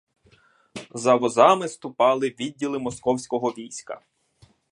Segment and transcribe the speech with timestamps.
[0.93, 4.01] За возами ступали відділи московського війська.